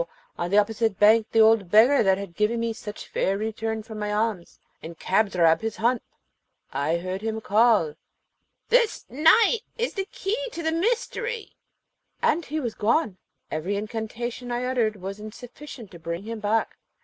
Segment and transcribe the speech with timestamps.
[0.35, 3.93] on the opposite bank the old beggar that had given me such fair return for
[3.93, 6.01] my alms and Kadrab his hump!
[6.73, 7.93] I heard him call,
[8.69, 11.51] 'This night is the key to the mystery,'
[12.19, 13.17] and he was gone.
[13.51, 16.77] Every incantation I uttered was insufficient to bring him back.